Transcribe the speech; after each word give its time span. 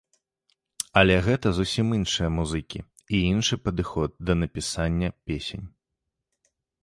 Але 1.01 1.15
гэта 1.27 1.47
зусім 1.57 1.87
іншыя 1.97 2.29
музыкі, 2.37 2.79
і 3.17 3.21
іншы 3.33 3.55
падыход 3.67 4.09
да 4.29 4.33
напісання 4.41 5.09
песень. 5.31 5.65